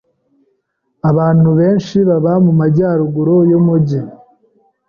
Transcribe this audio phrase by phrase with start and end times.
[1.09, 3.99] Abantu benshi baba mu majyaruguru yumujyi.